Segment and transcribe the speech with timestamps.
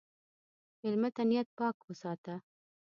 [0.81, 2.35] مېلمه ته نیت پاک وساته.